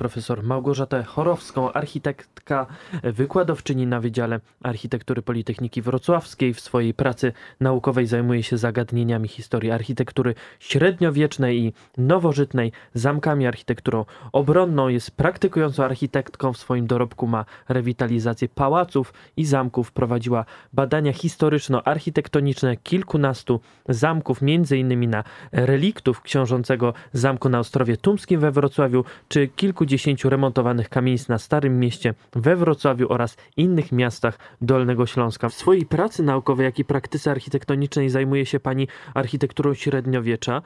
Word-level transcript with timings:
profesor 0.00 0.42
Małgorzatę 0.42 1.02
Chorowską, 1.02 1.72
architektka, 1.72 2.66
wykładowczyni 3.02 3.86
na 3.86 4.00
Wydziale 4.00 4.40
Architektury 4.62 5.22
Politechniki 5.22 5.82
Wrocławskiej. 5.82 6.54
W 6.54 6.60
swojej 6.60 6.94
pracy 6.94 7.32
naukowej 7.60 8.06
zajmuje 8.06 8.42
się 8.42 8.58
zagadnieniami 8.58 9.28
historii 9.28 9.70
architektury 9.70 10.34
średniowiecznej 10.60 11.58
i 11.58 11.72
nowożytnej, 11.98 12.72
zamkami, 12.94 13.46
architekturą 13.46 14.04
obronną. 14.32 14.88
Jest 14.88 15.10
praktykującą 15.10 15.84
architektką. 15.84 16.52
W 16.52 16.58
swoim 16.58 16.86
dorobku 16.86 17.26
ma 17.26 17.44
rewitalizację 17.68 18.48
pałaców 18.48 19.12
i 19.36 19.44
zamków. 19.44 19.92
Prowadziła 19.92 20.44
badania 20.72 21.12
historyczno-architektoniczne 21.12 22.76
kilkunastu 22.76 23.60
zamków, 23.88 24.40
innymi 24.76 25.08
na 25.08 25.24
reliktów 25.52 26.22
książącego 26.22 26.94
zamku 27.12 27.48
na 27.48 27.58
Ostrowie 27.58 27.96
Tumskim 27.96 28.40
we 28.40 28.50
Wrocławiu, 28.50 29.04
czy 29.28 29.48
kilkudziesięciu 29.90 30.30
remontowanych 30.30 30.88
kamienic 30.88 31.28
na 31.28 31.38
Starym 31.38 31.80
Mieście 31.80 32.14
we 32.32 32.56
Wrocławiu 32.56 33.06
oraz 33.12 33.36
innych 33.56 33.92
miastach 33.92 34.38
Dolnego 34.60 35.06
Śląska. 35.06 35.48
W 35.48 35.54
swojej 35.54 35.86
pracy 35.86 36.22
naukowej, 36.22 36.64
jak 36.64 36.78
i 36.78 36.84
praktyce 36.84 37.30
architektonicznej 37.30 38.08
zajmuje 38.08 38.46
się 38.46 38.60
pani 38.60 38.88
architekturą 39.14 39.74
średniowiecza 39.74 40.62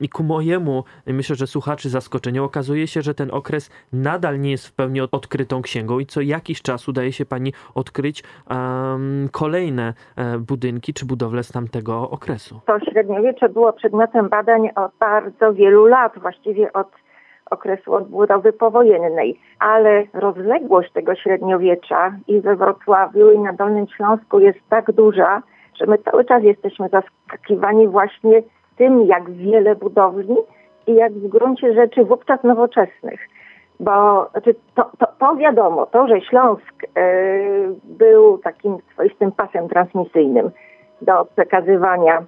i 0.00 0.08
ku 0.08 0.22
mojemu, 0.22 0.84
myślę, 1.06 1.36
że 1.36 1.46
słuchaczy 1.46 1.88
zaskoczeniu, 1.88 2.44
okazuje 2.44 2.86
się, 2.86 3.02
że 3.02 3.14
ten 3.14 3.30
okres 3.30 3.70
nadal 3.92 4.40
nie 4.40 4.50
jest 4.50 4.66
w 4.68 4.72
pełni 4.72 5.00
odkrytą 5.00 5.62
księgą 5.62 5.98
i 5.98 6.06
co 6.06 6.20
jakiś 6.20 6.62
czas 6.62 6.88
udaje 6.88 7.12
się 7.12 7.26
pani 7.26 7.52
odkryć 7.74 8.22
um, 8.50 9.28
kolejne 9.32 9.94
e, 10.16 10.38
budynki 10.38 10.94
czy 10.94 11.06
budowle 11.06 11.42
z 11.42 11.52
tamtego 11.52 12.10
okresu. 12.10 12.60
To 12.66 12.80
średniowiecze 12.80 13.48
było 13.48 13.72
przedmiotem 13.72 14.28
badań 14.28 14.68
od 14.76 14.92
bardzo 15.00 15.54
wielu 15.54 15.86
lat, 15.86 16.12
właściwie 16.18 16.72
od 16.72 17.03
okresu 17.50 17.94
odbudowy 17.94 18.52
powojennej, 18.52 19.40
ale 19.58 20.04
rozległość 20.12 20.92
tego 20.92 21.14
średniowiecza 21.14 22.12
i 22.28 22.40
we 22.40 22.56
Wrocławiu 22.56 23.30
i 23.30 23.38
na 23.38 23.52
Dolnym 23.52 23.86
Śląsku 23.88 24.40
jest 24.40 24.58
tak 24.68 24.92
duża, 24.92 25.42
że 25.80 25.86
my 25.86 25.98
cały 25.98 26.24
czas 26.24 26.42
jesteśmy 26.42 26.88
zaskakiwani 26.88 27.88
właśnie 27.88 28.42
tym, 28.76 29.06
jak 29.06 29.30
wiele 29.30 29.76
budowli 29.76 30.36
i 30.86 30.94
jak 30.94 31.12
w 31.12 31.28
gruncie 31.28 31.74
rzeczy 31.74 32.04
wówczas 32.04 32.42
nowoczesnych. 32.42 33.20
Bo 33.80 34.28
znaczy, 34.30 34.54
to, 34.74 34.90
to, 34.98 35.06
to 35.18 35.36
wiadomo, 35.36 35.86
to, 35.86 36.08
że 36.08 36.20
Śląsk 36.20 36.82
yy, 36.82 37.74
był 37.84 38.38
takim 38.38 38.78
swoistym 38.92 39.32
pasem 39.32 39.68
transmisyjnym 39.68 40.50
do 41.02 41.24
przekazywania 41.24 42.22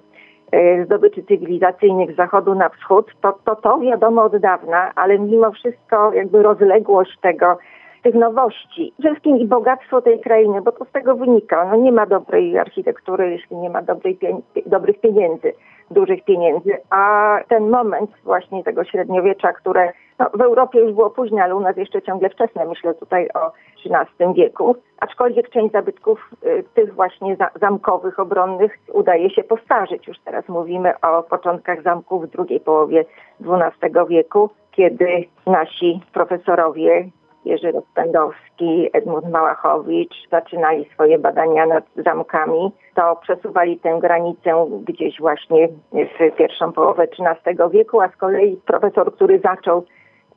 zdobyczy 0.85 1.23
cywilizacyjnych 1.23 2.13
z 2.13 2.15
zachodu 2.15 2.55
na 2.55 2.69
wschód, 2.69 3.11
to, 3.21 3.37
to 3.45 3.55
to 3.55 3.79
wiadomo 3.79 4.23
od 4.23 4.37
dawna, 4.37 4.91
ale 4.95 5.19
mimo 5.19 5.51
wszystko 5.51 6.13
jakby 6.13 6.43
rozległość 6.43 7.17
tego, 7.21 7.57
tych 8.03 8.15
nowości, 8.15 8.93
przede 8.99 9.09
wszystkim 9.09 9.37
i 9.37 9.47
bogactwo 9.47 10.01
tej 10.01 10.19
krainy, 10.19 10.61
bo 10.61 10.71
to 10.71 10.85
z 10.85 10.91
tego 10.91 11.15
wynika. 11.15 11.65
No 11.65 11.75
nie 11.75 11.91
ma 11.91 12.05
dobrej 12.05 12.57
architektury, 12.57 13.31
jeśli 13.31 13.57
nie 13.57 13.69
ma 13.69 13.81
dobrej, 13.81 14.17
dobrych 14.65 14.99
pieniędzy, 14.99 15.53
dużych 15.91 16.23
pieniędzy, 16.23 16.77
a 16.89 17.37
ten 17.47 17.69
moment 17.69 18.11
właśnie 18.23 18.63
tego 18.63 18.83
średniowiecza, 18.83 19.53
które 19.53 19.93
no, 20.19 20.29
w 20.33 20.41
Europie 20.41 20.79
już 20.79 20.93
było 20.93 21.09
późno, 21.09 21.41
ale 21.41 21.55
u 21.55 21.59
nas 21.59 21.77
jeszcze 21.77 22.01
ciągle 22.01 22.29
wczesne, 22.29 22.65
myślę 22.65 22.93
tutaj 22.93 23.29
o 23.33 23.51
XIII 23.85 24.33
wieku, 24.33 24.75
aczkolwiek 24.99 25.49
część 25.49 25.71
zabytków 25.71 26.31
y, 26.43 26.63
tych 26.73 26.93
właśnie 26.93 27.35
za, 27.35 27.49
zamkowych, 27.61 28.19
obronnych 28.19 28.77
udaje 28.93 29.29
się 29.29 29.43
postarzyć. 29.43 30.07
Już 30.07 30.19
teraz 30.19 30.47
mówimy 30.47 30.99
o 30.99 31.23
początkach 31.23 31.83
zamków 31.83 32.25
w 32.25 32.31
drugiej 32.31 32.59
połowie 32.59 33.05
XII 33.41 33.91
wieku, 34.09 34.49
kiedy 34.71 35.23
nasi 35.45 36.01
profesorowie 36.13 37.09
Jerzy 37.47 37.71
Rozpędowski, 37.71 38.89
Edmund 38.93 39.29
Małachowicz 39.29 40.29
zaczynali 40.31 40.89
swoje 40.93 41.19
badania 41.19 41.65
nad 41.65 41.83
zamkami, 41.95 42.71
to 42.95 43.15
przesuwali 43.15 43.79
tę 43.79 43.97
granicę 44.01 44.65
gdzieś 44.87 45.19
właśnie 45.19 45.69
w 45.93 46.35
pierwszą 46.35 46.71
połowę 46.73 47.03
XIII 47.03 47.57
wieku, 47.71 48.01
a 48.01 48.09
z 48.09 48.15
kolei 48.15 48.61
profesor, 48.65 49.13
który 49.15 49.39
zaczął 49.39 49.83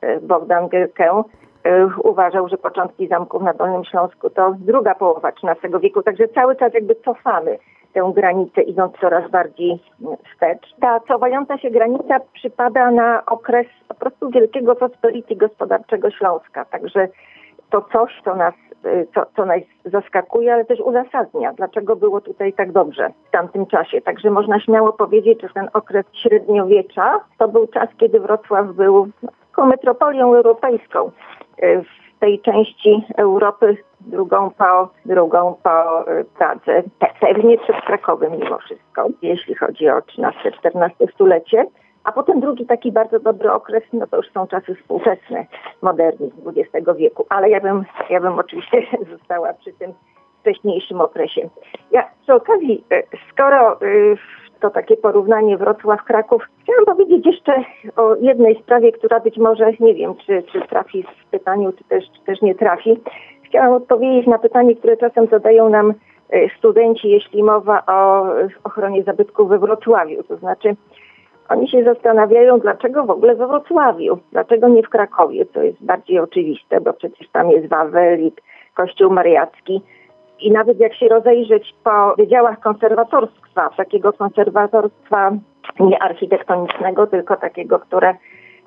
e, 0.01 0.19
Bogdan 0.19 0.69
Gierkę, 0.69 1.23
e, 1.63 1.87
uważał, 2.03 2.47
że 2.49 2.57
początki 2.57 3.07
zamków 3.07 3.41
na 3.43 3.53
Dolnym 3.53 3.85
Śląsku 3.85 4.29
to 4.29 4.55
druga 4.59 4.95
połowa 4.95 5.29
XIII 5.29 5.79
wieku, 5.81 6.03
także 6.03 6.27
cały 6.27 6.55
czas 6.55 6.73
jakby 6.73 6.95
cofamy 6.95 7.57
tę 7.93 8.11
granicę, 8.15 8.61
idąc 8.61 8.93
coraz 9.01 9.31
bardziej 9.31 9.79
wstecz. 10.31 10.75
Ta 10.81 10.99
cofająca 10.99 11.57
się 11.57 11.69
granica 11.69 12.19
przypada 12.33 12.91
na 12.91 13.25
okres 13.25 13.67
po 13.87 13.93
prostu 13.93 14.29
wielkiego 14.29 14.75
prosperity 14.75 15.35
gospodarczego 15.35 16.11
Śląska. 16.11 16.65
Także 16.65 17.07
to 17.69 17.81
coś, 17.81 18.21
co 18.25 18.35
nas, 18.35 18.53
co, 19.15 19.25
co 19.35 19.45
nas 19.45 19.59
zaskakuje, 19.85 20.53
ale 20.53 20.65
też 20.65 20.79
uzasadnia, 20.79 21.53
dlaczego 21.53 21.95
było 21.95 22.21
tutaj 22.21 22.53
tak 22.53 22.71
dobrze 22.71 23.11
w 23.27 23.31
tamtym 23.31 23.65
czasie. 23.65 24.01
Także 24.01 24.29
można 24.29 24.59
śmiało 24.59 24.93
powiedzieć, 24.93 25.41
że 25.41 25.49
ten 25.49 25.69
okres 25.73 26.05
średniowiecza 26.13 27.19
to 27.37 27.47
był 27.47 27.67
czas, 27.67 27.89
kiedy 27.97 28.19
Wrocław 28.19 28.67
był 28.67 29.09
metropolią 29.57 30.35
europejską. 30.35 31.11
W 31.57 32.00
tej 32.21 32.39
części 32.39 33.03
Europy, 33.17 33.77
drugą 33.99 34.49
po, 34.49 34.89
drugą 35.05 35.55
po 35.63 36.01
y, 36.11 36.25
Pradze, 36.37 36.83
pewnie 37.19 37.57
przed 37.57 37.75
Krakowem 37.85 38.31
mimo 38.31 38.57
wszystko, 38.57 39.07
jeśli 39.21 39.55
chodzi 39.55 39.89
o 39.89 39.97
XIII-XIV 39.97 41.13
stulecie. 41.13 41.65
A 42.03 42.11
potem 42.11 42.39
drugi 42.39 42.65
taki 42.65 42.91
bardzo 42.91 43.19
dobry 43.19 43.51
okres, 43.51 43.83
no 43.93 44.07
to 44.07 44.17
już 44.17 44.31
są 44.31 44.47
czasy 44.47 44.75
współczesne, 44.75 45.45
modernizm 45.81 46.49
XX 46.49 46.87
wieku. 46.97 47.25
Ale 47.29 47.49
ja 47.49 47.59
bym, 47.59 47.85
ja 48.09 48.21
bym 48.21 48.39
oczywiście 48.39 48.81
została 49.17 49.53
przy 49.53 49.73
tym 49.73 49.93
wcześniejszym 50.41 51.01
okresie. 51.01 51.49
Ja 51.91 52.09
przy 52.21 52.33
okazji, 52.33 52.83
y, 52.93 53.03
skoro 53.31 53.81
y, 53.81 54.17
to 54.61 54.69
takie 54.69 54.97
porównanie 54.97 55.57
Wrocław-Kraków. 55.57 56.41
Chciałam 56.63 56.85
powiedzieć 56.85 57.25
jeszcze 57.25 57.53
o 57.95 58.15
jednej 58.15 58.61
sprawie, 58.61 58.91
która 58.91 59.19
być 59.19 59.37
może, 59.37 59.71
nie 59.79 59.93
wiem, 59.93 60.15
czy, 60.15 60.43
czy 60.43 60.61
trafi 60.61 61.03
w 61.03 61.29
pytaniu, 61.29 61.71
czy 61.71 61.83
też, 61.83 62.03
czy 62.15 62.25
też 62.25 62.41
nie 62.41 62.55
trafi. 62.55 62.99
Chciałam 63.43 63.73
odpowiedzieć 63.73 64.27
na 64.27 64.39
pytanie, 64.39 64.75
które 64.75 64.97
czasem 64.97 65.27
zadają 65.27 65.69
nam 65.69 65.93
e, 66.29 66.49
studenci, 66.57 67.09
jeśli 67.09 67.43
mowa 67.43 67.83
o 67.87 68.25
ochronie 68.63 69.03
zabytków 69.03 69.49
we 69.49 69.59
Wrocławiu. 69.59 70.23
To 70.23 70.37
znaczy, 70.37 70.75
oni 71.49 71.69
się 71.69 71.83
zastanawiają, 71.83 72.59
dlaczego 72.59 73.03
w 73.05 73.09
ogóle 73.09 73.35
we 73.35 73.47
Wrocławiu, 73.47 74.17
dlaczego 74.31 74.67
nie 74.67 74.83
w 74.83 74.89
Krakowie, 74.89 75.45
co 75.53 75.61
jest 75.61 75.83
bardziej 75.85 76.19
oczywiste, 76.19 76.81
bo 76.81 76.93
przecież 76.93 77.29
tam 77.29 77.51
jest 77.51 77.67
Wawel 77.67 78.19
i 78.19 78.31
Kościół 78.73 79.11
Mariacki. 79.11 79.81
I 80.41 80.51
nawet 80.51 80.79
jak 80.79 80.95
się 80.95 81.07
rozejrzeć 81.07 81.75
po 81.83 82.15
wydziałach 82.17 82.59
konserwatorstwa, 82.59 83.69
takiego 83.77 84.13
konserwatorstwa 84.13 85.31
nie 85.79 86.03
architektonicznego, 86.03 87.07
tylko 87.07 87.35
takiego, 87.35 87.79
które 87.79 88.15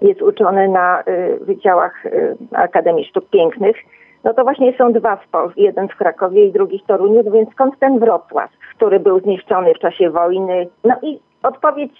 jest 0.01 0.23
uczone 0.23 0.69
na 0.69 1.01
y, 1.01 1.39
wydziałach 1.41 2.07
y, 2.07 2.37
Akademii 2.53 3.05
Sztuk 3.05 3.31
Pięknych, 3.31 3.77
no 4.25 4.35
to 4.35 4.45
właśnie 4.45 4.75
są 4.79 4.93
dwa 4.93 5.17
w 5.17 5.29
Polsce, 5.29 5.61
jeden 5.61 5.89
w 5.89 5.97
Krakowie 5.97 6.45
i 6.45 6.53
drugi 6.53 6.79
w 6.79 6.87
Toruniu, 6.87 7.31
więc 7.33 7.51
skąd 7.51 7.79
ten 7.79 7.99
Wrocław, 7.99 8.51
który 8.77 9.01
był 9.01 9.21
zniszczony 9.21 9.75
w 9.75 9.79
czasie 9.79 10.11
wojny? 10.11 10.67
No 10.85 10.95
i 11.03 11.21
odpowiedź, 11.43 11.93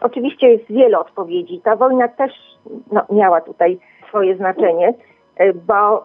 oczywiście 0.00 0.48
jest 0.48 0.64
wiele 0.70 0.98
odpowiedzi. 0.98 1.60
Ta 1.64 1.76
wojna 1.76 2.08
też 2.08 2.32
no, 2.92 3.00
miała 3.10 3.40
tutaj 3.40 3.78
swoje 4.08 4.36
znaczenie, 4.36 4.94
y, 5.40 5.54
bo 5.66 6.04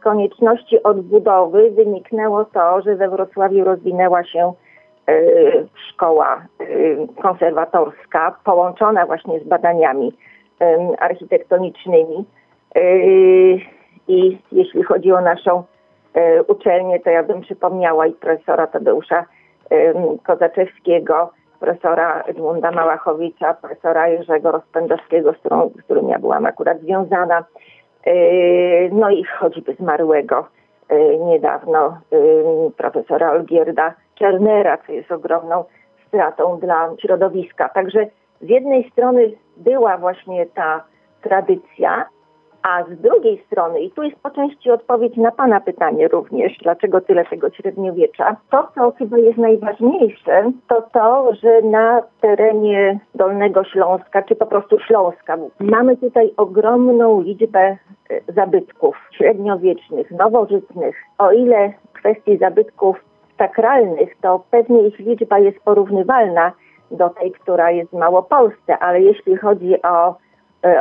konieczności 0.00 0.82
odbudowy 0.82 1.70
wyniknęło 1.70 2.44
to, 2.44 2.82
że 2.82 2.96
we 2.96 3.08
Wrocławiu 3.08 3.64
rozwinęła 3.64 4.24
się 4.24 4.52
e, 5.08 5.14
szkoła 5.90 6.42
e, 6.60 6.64
konserwatorska 7.22 8.36
połączona 8.44 9.06
właśnie 9.06 9.40
z 9.40 9.44
badaniami 9.44 10.12
architektonicznymi. 10.98 12.24
E, 12.74 12.80
I 14.08 14.38
jeśli 14.52 14.82
chodzi 14.82 15.12
o 15.12 15.20
naszą 15.20 15.62
uczelnię, 16.46 17.00
to 17.00 17.10
ja 17.10 17.22
bym 17.22 17.40
przypomniała 17.40 18.06
i 18.06 18.12
profesora 18.12 18.66
Tadeusza 18.66 19.24
Kozaczewskiego, 20.26 21.30
profesora 21.60 22.22
Edmunda 22.22 22.70
Małachowicza, 22.70 23.54
profesora 23.54 24.08
Jerzego 24.08 24.52
Rozpędowskiego, 24.52 25.32
z, 25.32 25.36
z 25.80 25.82
którym 25.82 26.08
ja 26.08 26.18
byłam 26.18 26.46
akurat 26.46 26.80
związana, 26.80 27.44
no 28.92 29.10
i 29.10 29.24
choćby 29.24 29.74
zmarłego 29.74 30.48
e, 30.88 31.18
niedawno 31.18 31.86
e, 31.88 32.16
profesora 32.76 33.32
Olgierda 33.32 33.94
Czernera, 34.14 34.78
co 34.86 34.92
jest 34.92 35.12
ogromną 35.12 35.64
stratą 36.08 36.58
dla 36.58 36.90
środowiska. 37.00 37.68
Także 37.68 38.06
z 38.40 38.48
jednej 38.48 38.90
strony 38.90 39.32
była 39.56 39.98
właśnie 39.98 40.46
ta 40.46 40.84
tradycja, 41.22 42.06
a 42.68 42.84
z 42.84 43.00
drugiej 43.00 43.42
strony, 43.46 43.80
i 43.80 43.90
tu 43.90 44.02
jest 44.02 44.16
po 44.22 44.30
części 44.30 44.70
odpowiedź 44.70 45.16
na 45.16 45.30
Pana 45.30 45.60
pytanie 45.60 46.08
również, 46.08 46.58
dlaczego 46.62 47.00
tyle 47.00 47.24
tego 47.24 47.50
średniowiecza, 47.50 48.36
to 48.50 48.68
co 48.74 48.90
chyba 48.90 49.18
jest 49.18 49.38
najważniejsze, 49.38 50.52
to 50.68 50.82
to, 50.92 51.34
że 51.34 51.62
na 51.62 52.02
terenie 52.20 52.98
Dolnego 53.14 53.64
Śląska, 53.64 54.22
czy 54.22 54.36
po 54.36 54.46
prostu 54.46 54.78
Śląska, 54.80 55.36
mamy 55.60 55.96
tutaj 55.96 56.30
ogromną 56.36 57.20
liczbę 57.20 57.76
zabytków 58.28 58.96
średniowiecznych, 59.10 60.10
nowożytnych. 60.10 60.96
O 61.18 61.32
ile 61.32 61.72
kwestii 61.92 62.36
zabytków 62.36 63.04
sakralnych, 63.38 64.16
to 64.22 64.44
pewnie 64.50 64.82
ich 64.82 64.98
liczba 64.98 65.38
jest 65.38 65.60
porównywalna 65.64 66.52
do 66.90 67.08
tej, 67.08 67.32
która 67.32 67.70
jest 67.70 67.90
w 67.90 67.98
Małopolsce, 67.98 68.78
ale 68.78 69.00
jeśli 69.00 69.36
chodzi 69.36 69.82
o 69.82 70.14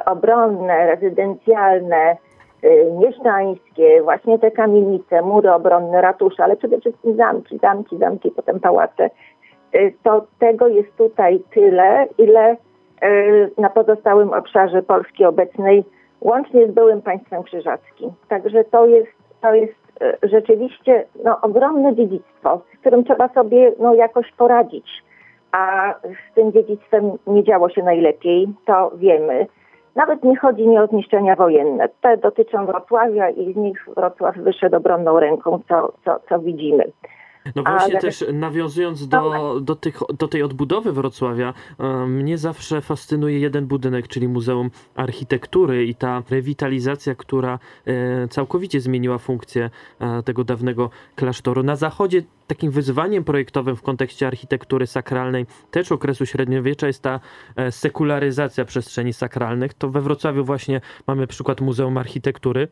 obronne, 0.06 0.96
rezydencjalne, 0.96 2.18
e, 2.64 2.92
mieszczańskie, 2.92 4.02
właśnie 4.04 4.40
te 4.40 4.52
kamienice, 4.52 5.22
mury 5.22 5.52
obronne, 5.52 6.02
ratusze, 6.02 6.44
ale 6.44 6.56
przede 6.56 6.80
wszystkim 6.80 7.16
zamki, 7.16 7.58
zamki, 7.58 7.98
zamki, 7.98 8.32
potem 8.32 8.60
pałace, 8.60 9.10
e, 9.74 9.92
to 10.04 10.26
tego 10.40 10.68
jest 10.68 10.98
tutaj 10.98 11.40
tyle, 11.54 12.08
ile 12.18 12.58
na 13.58 13.70
pozostałym 13.70 14.34
obszarze 14.34 14.84
Polski 14.84 15.26
obecnej, 15.26 15.84
łącznie 16.22 16.68
z 16.68 16.72
byłym 16.72 17.02
państwem 17.02 17.44
krzyżackim. 17.44 18.12
Także 18.30 18.64
to 18.64 18.86
jest, 18.86 19.12
to 19.42 19.54
jest 19.54 19.74
rzeczywiście 20.24 21.06
no, 21.24 21.42
ogromne 21.42 21.96
dziedzictwo, 21.96 22.62
z 22.76 22.80
którym 22.80 23.04
trzeba 23.04 23.28
sobie 23.28 23.72
no, 23.80 23.94
jakoś 23.94 24.32
poradzić 24.32 25.04
a 25.52 25.94
z 26.04 26.36
tym 26.36 26.52
dziedzictwem 26.52 27.12
nie 27.28 27.44
działo 27.44 27.70
się 27.70 27.84
najlepiej, 27.84 28.48
to 28.66 28.92
wiemy. 28.96 29.46
Nawet 29.98 30.24
nie 30.24 30.38
chodzi 30.38 30.68
nie 30.68 30.82
o 30.82 30.88
zniszczenia 30.88 31.36
wojenne. 31.36 31.90
Te 32.02 32.18
dotyczą 32.18 32.66
Wrocławia 32.66 33.30
i 33.30 33.54
z 33.54 33.56
nich 33.56 33.86
Wrocław 33.96 34.38
wyszedł 34.38 34.78
obronną 34.78 35.20
ręką, 35.20 35.60
co, 35.70 35.94
co, 36.06 36.20
co 36.30 36.40
widzimy. 36.40 36.84
No 37.56 37.64
właśnie 37.64 38.00
też 38.00 38.26
nawiązując 38.34 39.08
do, 39.08 39.56
do, 39.62 39.76
tych, 39.76 40.00
do 40.18 40.28
tej 40.28 40.44
odbudowy 40.44 40.92
Wrocławia, 40.92 41.54
mnie 42.08 42.38
zawsze 42.38 42.82
fascynuje 42.82 43.40
jeden 43.40 43.68
budynek, 43.68 44.08
czyli 44.08 44.28
Muzeum 44.28 44.72
Architektury 44.96 45.86
i 45.86 45.96
ta 45.96 46.24
rewitalizacja, 46.30 47.16
która 47.16 47.60
e, 47.86 48.28
całkowicie 48.28 48.82
zmieniła 48.82 49.18
funkcję 49.18 49.70
e, 50.00 50.24
tego 50.24 50.44
dawnego 50.44 50.90
klasztoru. 51.16 51.64
Na 51.64 51.76
zachodzie 51.76 52.24
takim 52.48 52.72
wyzwaniem 52.72 53.24
projektowym 53.24 53.76
w 53.76 53.82
kontekście 53.82 54.28
architektury 54.28 54.88
sakralnej 54.88 55.46
też 55.72 55.92
okresu 55.92 56.26
średniowiecza 56.26 56.88
jest 56.88 57.02
ta 57.02 57.20
e, 57.56 57.72
sekularyzacja 57.72 58.66
przestrzeni 58.66 59.14
sakralnych. 59.14 59.74
To 59.74 59.90
we 59.90 60.02
Wrocławiu 60.02 60.46
właśnie 60.46 60.82
mamy 61.08 61.28
przykład 61.28 61.62
Muzeum 61.62 61.98
Architektury. 61.98 62.68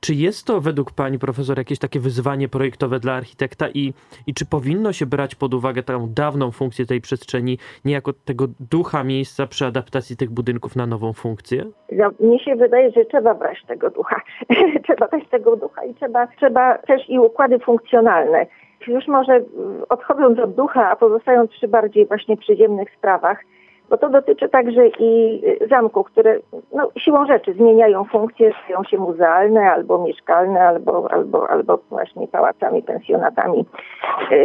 Czy 0.00 0.14
jest 0.14 0.46
to 0.46 0.60
według 0.60 0.92
pani 0.92 1.18
profesor 1.18 1.58
jakieś 1.58 1.78
takie 1.78 2.00
wyzwanie 2.00 2.48
projektowe 2.48 3.00
dla 3.00 3.12
architekta 3.12 3.68
i, 3.68 3.94
i 4.26 4.34
czy 4.34 4.46
powinno 4.46 4.92
się 4.92 5.06
brać 5.06 5.34
pod 5.34 5.54
uwagę 5.54 5.82
taką 5.82 6.08
dawną 6.08 6.50
funkcję 6.50 6.86
tej 6.86 7.00
przestrzeni, 7.00 7.58
niejako 7.84 8.12
tego 8.12 8.44
ducha 8.70 9.04
miejsca 9.04 9.46
przy 9.46 9.66
adaptacji 9.66 10.16
tych 10.16 10.30
budynków 10.30 10.76
na 10.76 10.86
nową 10.86 11.12
funkcję? 11.12 11.64
No, 11.92 12.10
mnie 12.20 12.38
się 12.38 12.56
wydaje, 12.56 12.90
że 12.90 13.04
trzeba 13.04 13.34
brać 13.34 13.64
tego 13.66 13.90
ducha. 13.90 14.20
trzeba 14.84 15.08
brać 15.08 15.28
tego 15.30 15.56
ducha 15.56 15.84
i 15.84 15.94
trzeba, 15.94 16.26
trzeba 16.26 16.78
też 16.78 17.08
i 17.08 17.18
układy 17.18 17.58
funkcjonalne 17.58 18.46
już 18.88 19.06
może 19.08 19.40
odchodząc 19.88 20.38
od 20.38 20.54
ducha, 20.54 20.90
a 20.90 20.96
pozostając 20.96 21.50
przy 21.50 21.68
bardziej 21.68 22.06
właśnie 22.06 22.36
przyziemnych 22.36 22.88
sprawach, 22.98 23.38
bo 23.90 23.96
to 23.96 24.08
dotyczy 24.08 24.48
także 24.48 24.88
i 24.98 25.42
zamków, 25.70 26.06
które 26.06 26.38
no, 26.74 26.90
siłą 26.98 27.26
rzeczy 27.26 27.52
zmieniają 27.52 28.04
funkcje, 28.04 28.52
stają 28.64 28.84
się 28.84 28.98
muzealne 28.98 29.72
albo 29.72 29.98
mieszkalne, 29.98 30.60
albo, 30.60 31.12
albo, 31.12 31.50
albo 31.50 31.78
właśnie 31.90 32.28
pałacami, 32.28 32.82
pensjonatami, 32.82 33.64
yy, 34.30 34.38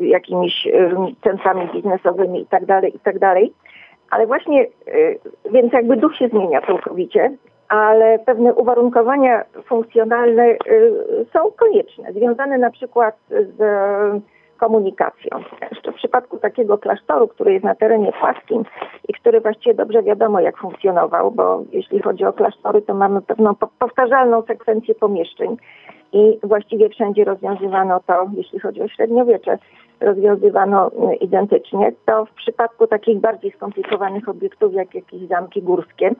yy, 0.00 0.06
jakimiś 0.06 0.68
centrami 1.24 1.68
biznesowymi 1.74 2.38
itd., 2.38 2.66
tak 2.66 2.84
itd. 2.84 3.18
Tak 3.18 3.34
Ale 4.10 4.26
właśnie, 4.26 4.66
y, 4.88 5.18
więc 5.50 5.72
jakby 5.72 5.96
duch 5.96 6.16
się 6.16 6.28
zmienia 6.28 6.60
całkowicie, 6.60 7.32
ale 7.68 8.18
pewne 8.18 8.54
uwarunkowania 8.54 9.44
funkcjonalne 9.64 10.46
y, 10.46 10.56
są 11.32 11.50
konieczne, 11.50 12.12
związane 12.12 12.58
na 12.58 12.70
przykład 12.70 13.16
z 13.30 13.60
komunikacją. 14.60 15.30
Jeszcze 15.70 15.92
w 15.92 15.94
przypadku 15.94 16.38
takiego 16.38 16.78
klasztoru, 16.78 17.28
który 17.28 17.52
jest 17.52 17.64
na 17.64 17.74
terenie 17.74 18.12
płaskim 18.12 18.64
i 19.08 19.12
który 19.12 19.40
właściwie 19.40 19.74
dobrze 19.74 20.02
wiadomo 20.02 20.40
jak 20.40 20.58
funkcjonował, 20.58 21.30
bo 21.30 21.62
jeśli 21.72 22.02
chodzi 22.02 22.24
o 22.24 22.32
klasztory, 22.32 22.82
to 22.82 22.94
mamy 22.94 23.22
pewną 23.22 23.54
powtarzalną 23.78 24.42
sekwencję 24.42 24.94
pomieszczeń 24.94 25.56
i 26.12 26.38
właściwie 26.42 26.88
wszędzie 26.88 27.24
rozwiązywano 27.24 28.00
to, 28.06 28.26
jeśli 28.36 28.58
chodzi 28.60 28.82
o 28.82 28.88
średniowiecze, 28.88 29.58
rozwiązywano 30.00 30.88
y, 30.88 31.14
identycznie. 31.14 31.92
To 32.06 32.24
w 32.24 32.30
przypadku 32.30 32.86
takich 32.86 33.20
bardziej 33.20 33.52
skomplikowanych 33.52 34.28
obiektów, 34.28 34.74
jak 34.74 34.94
jakieś 34.94 35.28
zamki 35.28 35.62
górskie, 35.62 36.14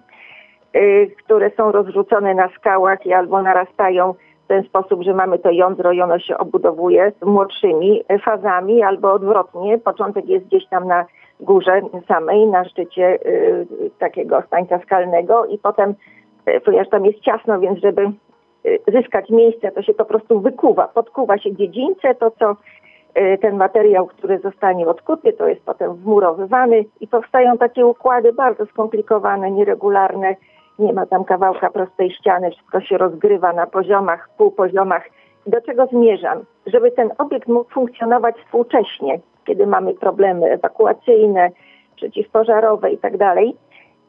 Y, 0.77 1.11
które 1.25 1.51
są 1.57 1.73
rozrzucone 1.73 2.35
na 2.35 2.49
skałach 2.59 3.07
i 3.07 3.13
albo 3.13 3.43
narastają 3.43 4.15
ten 4.51 4.65
sposób, 4.65 5.03
że 5.03 5.15
mamy 5.15 5.39
to 5.39 5.51
jądro 5.51 5.93
i 5.93 6.03
ono 6.03 6.19
się 6.19 6.39
obudowuje 6.39 7.13
młodszymi 7.25 8.03
fazami, 8.25 8.83
albo 8.83 9.13
odwrotnie. 9.13 9.79
Początek 9.79 10.29
jest 10.29 10.47
gdzieś 10.47 10.67
tam 10.67 10.87
na 10.87 11.05
górze 11.41 11.81
samej, 12.09 12.47
na 12.47 12.65
szczycie 12.65 13.19
y, 13.27 13.67
takiego 13.99 14.43
stańca 14.47 14.79
skalnego 14.79 15.47
i 15.47 15.59
potem, 15.59 15.95
y, 16.49 16.61
ponieważ 16.61 16.89
tam 16.89 17.05
jest 17.05 17.21
ciasno, 17.21 17.61
więc 17.61 17.79
żeby 17.79 18.03
y, 18.67 18.79
zyskać 18.93 19.31
miejsce, 19.31 19.73
to 19.73 19.83
się 19.83 19.95
po 19.95 20.05
prostu 20.05 20.41
wykuwa, 20.41 20.89
podkuwa 20.89 21.39
się 21.39 21.57
dziedzińce, 21.57 22.15
to 22.15 22.31
co 22.31 22.57
y, 23.21 23.39
ten 23.39 23.57
materiał, 23.57 24.07
który 24.07 24.39
zostanie 24.39 24.89
odkuty, 24.89 25.33
to 25.33 25.49
jest 25.49 25.65
potem 25.65 25.95
wmurowywany 25.95 26.85
i 27.01 27.07
powstają 27.07 27.59
takie 27.59 27.87
układy 27.87 28.33
bardzo 28.33 28.67
skomplikowane, 28.67 29.51
nieregularne, 29.51 30.37
nie 30.81 30.93
ma 30.93 31.07
tam 31.07 31.25
kawałka 31.25 31.71
prostej 31.71 32.11
ściany, 32.11 32.51
wszystko 32.51 32.81
się 32.81 32.99
rozgrywa 32.99 33.53
na 33.53 33.67
poziomach, 33.67 34.29
półpoziomach. 34.37 35.09
Do 35.47 35.61
czego 35.61 35.87
zmierzam? 35.87 36.45
Żeby 36.67 36.91
ten 36.91 37.11
obiekt 37.19 37.49
mógł 37.49 37.71
funkcjonować 37.71 38.37
współcześnie, 38.37 39.21
kiedy 39.45 39.67
mamy 39.67 39.95
problemy 39.95 40.47
ewakuacyjne, 40.47 41.51
przeciwpożarowe 41.97 42.91
i 42.91 42.99
tak 42.99 43.13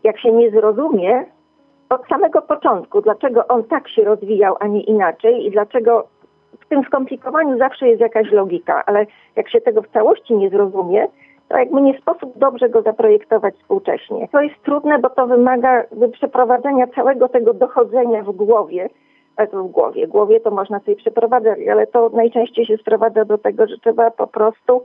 jak 0.04 0.20
się 0.20 0.32
nie 0.32 0.52
zrozumie 0.52 1.26
od 1.90 2.08
samego 2.08 2.42
początku, 2.42 3.02
dlaczego 3.02 3.48
on 3.48 3.64
tak 3.64 3.90
się 3.90 4.04
rozwijał, 4.04 4.56
a 4.60 4.68
nie 4.68 4.82
inaczej 4.82 5.46
i 5.46 5.52
dlaczego 5.52 6.08
w 6.60 6.68
tym 6.68 6.84
skomplikowaniu 6.84 7.58
zawsze 7.58 7.88
jest 7.88 8.02
jakaś 8.02 8.32
logika, 8.32 8.84
ale 8.86 9.06
jak 9.36 9.50
się 9.50 9.62
tego 9.62 9.82
w 9.82 9.88
całości 9.88 10.36
nie 10.36 10.50
zrozumie, 10.50 11.08
to 11.52 11.58
jakby 11.58 11.82
nie 11.82 11.98
sposób 11.98 12.38
dobrze 12.38 12.70
go 12.70 12.82
zaprojektować 12.82 13.56
współcześnie. 13.56 14.28
To 14.32 14.42
jest 14.42 14.56
trudne, 14.64 15.00
bo 15.00 15.10
to 15.10 15.28
wymaga 15.28 15.84
przeprowadzenia 16.14 16.88
całego 16.88 17.30
tego 17.30 17.54
dochodzenia 17.54 18.24
w 18.24 18.32
głowie, 18.32 18.90
w 19.54 19.68
głowie. 19.68 20.08
Głowie 20.08 20.40
to 20.40 20.52
można 20.52 20.80
sobie 20.80 20.96
przeprowadzać, 20.96 21.60
ale 21.72 21.88
to 21.88 22.10
najczęściej 22.10 22.66
się 22.66 22.78
sprowadza 22.78 23.26
do 23.26 23.38
tego, 23.38 23.68
że 23.68 23.78
trzeba 23.78 24.12
po 24.12 24.28
prostu 24.28 24.84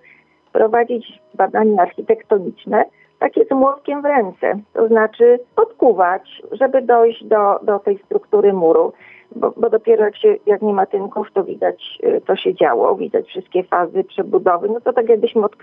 prowadzić 0.53 1.21
badania 1.35 1.83
architektoniczne, 1.83 2.85
takie 3.19 3.45
z 3.45 3.51
młotkiem 3.51 4.03
w 4.03 4.05
ręce, 4.05 4.59
to 4.73 4.89
znaczy 4.89 5.39
podkuwać, 5.57 6.43
żeby 6.53 6.83
dojść 6.83 7.25
do, 7.25 7.59
do 7.63 7.79
tej 7.79 7.99
struktury 7.99 8.53
muru 8.53 8.93
bo, 9.37 9.53
bo 9.57 9.71
dopiero 9.71 10.05
jak, 10.05 10.17
się, 10.17 10.37
jak 10.47 10.63
nie 10.63 10.73
ma 10.73 10.87
tynków, 10.87 11.33
to 11.33 11.45
widać, 11.45 11.99
y, 12.05 12.21
to 12.27 12.37
się 12.37 12.55
działo, 12.55 12.97
widać 12.97 13.27
wszystkie 13.27 13.65
fazy 13.65 14.05
przebudowy. 14.05 14.69
No 14.69 14.81
to 14.81 14.93
tak 14.93 15.09
jakbyśmy 15.09 15.45
od, 15.45 15.57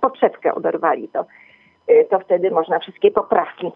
podszewkę 0.00 0.54
oderwali 0.54 1.08
to, 1.08 1.24
y, 1.90 2.06
to 2.10 2.18
wtedy 2.18 2.50
można 2.50 2.78
wszystkie 2.78 3.10
poprawki 3.10 3.72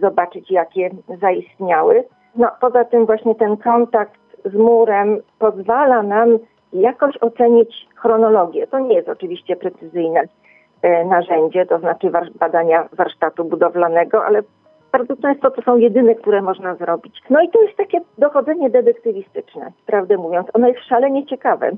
zobaczyć, 0.00 0.50
jakie 0.50 0.90
zaistniały. 1.20 2.04
No 2.36 2.48
poza 2.60 2.84
tym 2.84 3.06
właśnie 3.06 3.34
ten 3.34 3.56
kontakt 3.56 4.20
z 4.44 4.54
murem 4.54 5.20
pozwala 5.38 6.02
nam 6.02 6.38
jakoś 6.72 7.16
ocenić 7.20 7.88
chronologię. 7.96 8.66
To 8.66 8.78
nie 8.78 8.94
jest 8.94 9.08
oczywiście 9.08 9.56
precyzyjne 9.56 10.20
y, 10.20 11.04
narzędzie, 11.04 11.66
to 11.66 11.78
znaczy 11.78 12.10
badania 12.38 12.88
warsztatu 12.92 13.44
budowlanego, 13.44 14.24
ale 14.24 14.42
bardzo 14.92 15.16
często 15.16 15.50
to 15.50 15.62
są 15.62 15.76
jedyne, 15.76 16.14
które 16.14 16.42
można 16.42 16.74
zrobić. 16.74 17.22
No 17.30 17.42
i 17.42 17.48
to 17.50 17.62
jest 17.62 17.76
takie 17.76 18.00
dochodzenie 18.18 18.70
detektywistyczne, 18.70 19.72
prawdę 19.86 20.16
mówiąc. 20.16 20.48
Ono 20.54 20.68
jest 20.68 20.80
szalenie 20.80 21.26
ciekawe. 21.26 21.70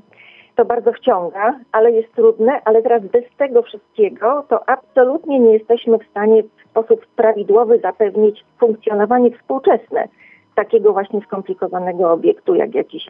To 0.55 0.65
bardzo 0.65 0.93
wciąga, 0.93 1.59
ale 1.71 1.91
jest 1.91 2.13
trudne, 2.15 2.61
ale 2.65 2.81
teraz 2.81 3.03
bez 3.03 3.23
tego 3.37 3.61
wszystkiego 3.61 4.45
to 4.49 4.69
absolutnie 4.69 5.39
nie 5.39 5.53
jesteśmy 5.53 5.97
w 5.97 6.07
stanie 6.09 6.43
w 6.43 6.69
sposób 6.69 7.05
prawidłowy 7.15 7.79
zapewnić 7.79 8.45
funkcjonowanie 8.59 9.31
współczesne 9.31 10.07
takiego 10.55 10.93
właśnie 10.93 11.21
skomplikowanego 11.21 12.11
obiektu, 12.11 12.55
jak 12.55 12.75
jakiś, 12.75 13.05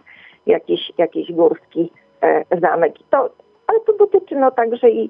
jakiś, 0.45 0.91
jakiś 0.97 1.31
górski 1.31 1.91
e, 2.21 2.43
zamek. 2.62 2.93
To, 3.09 3.29
ale 3.67 3.79
to 3.79 3.93
dotyczy 3.93 4.35
no 4.35 4.51
także 4.51 4.89
i, 4.89 5.09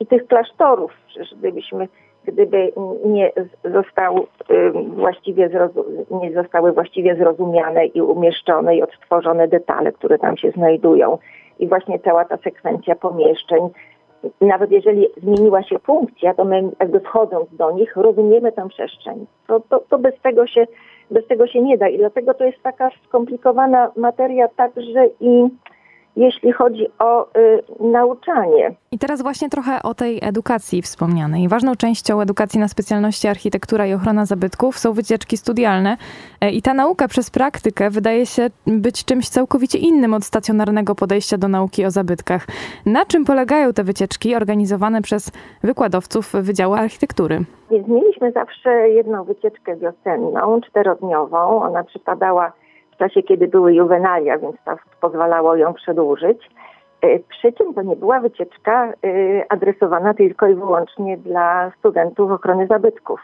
i 0.00 0.06
tych 0.06 0.26
klasztorów. 0.26 0.92
Gdybyśmy 1.38 1.88
gdyby 2.26 2.72
nie, 3.04 3.32
został, 3.64 4.26
właściwie 4.86 5.50
nie 6.10 6.32
zostały 6.32 6.72
właściwie 6.72 7.16
zrozumiane 7.16 7.86
i 7.86 8.00
umieszczone 8.00 8.76
i 8.76 8.82
odtworzone 8.82 9.48
detale, 9.48 9.92
które 9.92 10.18
tam 10.18 10.36
się 10.36 10.50
znajdują. 10.50 11.18
I 11.58 11.68
właśnie 11.68 11.98
cała 11.98 12.24
ta 12.24 12.36
sekwencja 12.36 12.94
pomieszczeń, 12.94 13.68
nawet 14.40 14.70
jeżeli 14.70 15.06
zmieniła 15.22 15.62
się 15.62 15.78
funkcja, 15.78 16.34
to 16.34 16.44
my 16.44 16.62
jakby 16.80 17.00
wchodząc 17.00 17.56
do 17.56 17.70
nich 17.70 17.96
rozumiemy 17.96 18.52
tę 18.52 18.68
przestrzeń. 18.68 19.26
To, 19.46 19.60
to, 19.60 19.82
to 19.88 19.98
bez 19.98 20.20
tego 20.22 20.46
się 20.46 20.66
bez 21.10 21.26
tego 21.26 21.46
się 21.46 21.62
nie 21.62 21.78
da 21.78 21.88
i 21.88 21.98
dlatego 21.98 22.34
to 22.34 22.44
jest 22.44 22.62
taka 22.62 22.90
skomplikowana 23.08 23.92
materia 23.96 24.48
także 24.48 25.06
i 25.20 25.48
jeśli 26.16 26.52
chodzi 26.52 26.86
o 26.98 27.26
y, 27.38 27.62
nauczanie. 27.80 28.74
I 28.92 28.98
teraz 28.98 29.22
właśnie 29.22 29.48
trochę 29.48 29.82
o 29.82 29.94
tej 29.94 30.18
edukacji 30.22 30.82
wspomnianej. 30.82 31.48
Ważną 31.48 31.76
częścią 31.76 32.20
edukacji 32.20 32.60
na 32.60 32.68
specjalności 32.68 33.28
architektura 33.28 33.86
i 33.86 33.94
ochrona 33.94 34.26
zabytków 34.26 34.78
są 34.78 34.92
wycieczki 34.92 35.36
studialne 35.36 35.96
e, 36.40 36.50
i 36.50 36.62
ta 36.62 36.74
nauka 36.74 37.08
przez 37.08 37.30
praktykę 37.30 37.90
wydaje 37.90 38.26
się 38.26 38.46
być 38.66 39.04
czymś 39.04 39.28
całkowicie 39.28 39.78
innym 39.78 40.14
od 40.14 40.24
stacjonarnego 40.24 40.94
podejścia 40.94 41.38
do 41.38 41.48
nauki 41.48 41.84
o 41.84 41.90
zabytkach. 41.90 42.46
Na 42.86 43.04
czym 43.04 43.24
polegają 43.24 43.72
te 43.72 43.84
wycieczki 43.84 44.34
organizowane 44.34 45.02
przez 45.02 45.32
wykładowców 45.62 46.32
Wydziału 46.32 46.74
Architektury? 46.74 47.40
Więc 47.70 47.88
mieliśmy 47.88 48.32
zawsze 48.32 48.88
jedną 48.88 49.24
wycieczkę 49.24 49.76
wiosenną, 49.76 50.60
czterodniową. 50.60 51.62
Ona 51.62 51.84
przypadała 51.84 52.52
w 52.96 52.98
czasie, 52.98 53.22
kiedy 53.22 53.48
były 53.48 53.74
juwenalia, 53.74 54.38
więc 54.38 54.56
to 54.64 54.76
pozwalało 55.00 55.56
ją 55.56 55.74
przedłużyć. 55.74 56.50
E, 57.00 57.18
przy 57.18 57.52
czym 57.52 57.74
to 57.74 57.82
nie 57.82 57.96
była 57.96 58.20
wycieczka 58.20 58.86
e, 58.86 58.92
adresowana 59.48 60.14
tylko 60.14 60.46
i 60.46 60.54
wyłącznie 60.54 61.16
dla 61.16 61.72
studentów 61.78 62.30
ochrony 62.30 62.66
zabytków. 62.66 63.20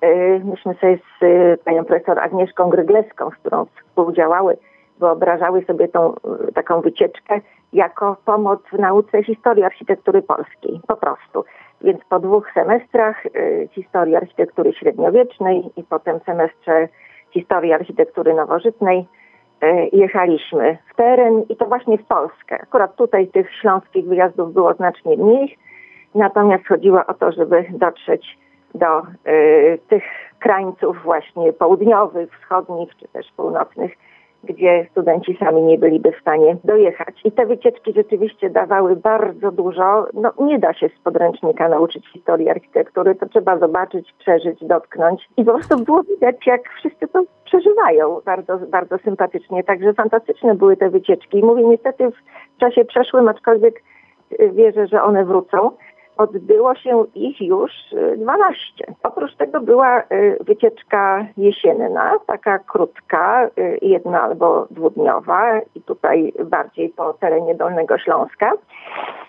E, 0.00 0.38
myśmy 0.38 0.74
sobie 0.74 0.98
z 1.20 1.60
panią 1.60 1.84
profesor 1.84 2.18
Agnieszką 2.18 2.68
Grygleską, 2.70 3.30
z 3.30 3.34
którą 3.34 3.64
współdziałały, 3.64 4.56
wyobrażały 4.98 5.64
sobie 5.64 5.88
tą 5.88 6.14
taką 6.54 6.80
wycieczkę 6.80 7.40
jako 7.72 8.16
pomoc 8.24 8.60
w 8.72 8.78
nauce 8.78 9.22
historii 9.22 9.64
architektury 9.64 10.22
polskiej, 10.22 10.80
po 10.86 10.96
prostu. 10.96 11.44
Więc 11.80 12.00
po 12.08 12.18
dwóch 12.18 12.52
semestrach 12.54 13.22
historii 13.70 14.16
architektury 14.16 14.72
średniowiecznej 14.72 15.70
i 15.76 15.82
potem 15.82 16.20
semestrze 16.26 16.88
historii 17.30 17.72
architektury 17.72 18.34
nowożytnej 18.34 19.06
e, 19.60 19.86
jechaliśmy 19.86 20.78
w 20.92 20.96
teren 20.96 21.42
i 21.48 21.56
to 21.56 21.66
właśnie 21.66 21.98
w 21.98 22.04
Polskę. 22.04 22.58
Akurat 22.62 22.96
tutaj 22.96 23.28
tych 23.28 23.54
śląskich 23.60 24.04
wyjazdów 24.04 24.52
było 24.52 24.74
znacznie 24.74 25.16
mniej, 25.16 25.58
natomiast 26.14 26.66
chodziło 26.66 27.06
o 27.06 27.14
to, 27.14 27.32
żeby 27.32 27.64
dotrzeć 27.70 28.38
do 28.74 29.00
y, 29.00 29.78
tych 29.88 30.04
krańców 30.38 31.02
właśnie 31.02 31.52
południowych, 31.52 32.38
wschodnich 32.40 32.96
czy 32.96 33.08
też 33.08 33.26
północnych, 33.36 33.92
gdzie 34.46 34.86
studenci 34.90 35.36
sami 35.40 35.62
nie 35.62 35.78
byliby 35.78 36.12
w 36.12 36.20
stanie 36.20 36.56
dojechać. 36.64 37.14
I 37.24 37.32
te 37.32 37.46
wycieczki 37.46 37.92
rzeczywiście 37.92 38.50
dawały 38.50 38.96
bardzo 38.96 39.52
dużo. 39.52 40.06
No, 40.14 40.32
nie 40.40 40.58
da 40.58 40.74
się 40.74 40.88
z 40.88 41.02
podręcznika 41.04 41.68
nauczyć 41.68 42.08
historii 42.12 42.50
architektury, 42.50 43.14
to 43.14 43.26
trzeba 43.26 43.58
zobaczyć, 43.58 44.12
przeżyć, 44.18 44.64
dotknąć. 44.64 45.28
I 45.36 45.44
po 45.44 45.52
prostu 45.52 45.78
było 45.78 46.02
widać, 46.02 46.46
jak 46.46 46.60
wszyscy 46.78 47.08
to 47.08 47.22
przeżywają 47.44 48.20
bardzo, 48.24 48.58
bardzo 48.58 48.98
sympatycznie. 48.98 49.64
Także 49.64 49.94
fantastyczne 49.94 50.54
były 50.54 50.76
te 50.76 50.90
wycieczki. 50.90 51.44
Mówię 51.44 51.64
niestety 51.64 52.10
w 52.10 52.60
czasie 52.60 52.84
przeszłym, 52.84 53.28
aczkolwiek 53.28 53.82
wierzę, 54.52 54.86
że 54.86 55.02
one 55.02 55.24
wrócą 55.24 55.70
odbyło 56.16 56.74
się 56.74 57.04
ich 57.14 57.40
już 57.40 57.72
12. 58.16 58.84
Y, 58.88 58.94
Oprócz 59.02 59.34
tego 59.34 59.60
była 59.60 60.00
y, 60.00 60.04
wycieczka 60.40 61.26
jesienna, 61.36 62.12
taka 62.26 62.58
krótka, 62.58 63.50
y, 63.58 63.78
jedna 63.82 64.22
albo 64.22 64.66
dwudniowa 64.70 65.60
i 65.74 65.82
tutaj 65.82 66.32
bardziej 66.44 66.88
po 66.88 67.12
terenie 67.12 67.54
Dolnego 67.54 67.98
Śląska. 67.98 68.52